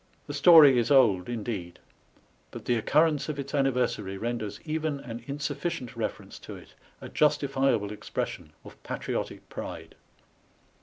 [0.03, 1.77] Sll The story is old indeed,
[2.49, 7.91] but the occurrence of its anniversary renders even an insufficient reference to it a justifiable
[7.91, 9.93] expression of patriotic pride.